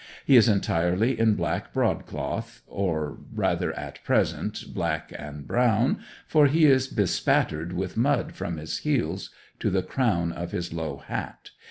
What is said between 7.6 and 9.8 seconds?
with mud from his heels to